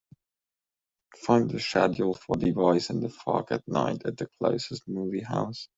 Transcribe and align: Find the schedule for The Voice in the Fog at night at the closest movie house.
Find 1.15 1.47
the 1.47 1.59
schedule 1.59 2.15
for 2.15 2.35
The 2.35 2.49
Voice 2.49 2.89
in 2.89 3.01
the 3.01 3.09
Fog 3.09 3.51
at 3.51 3.67
night 3.67 4.01
at 4.03 4.17
the 4.17 4.25
closest 4.39 4.87
movie 4.87 5.21
house. 5.21 5.69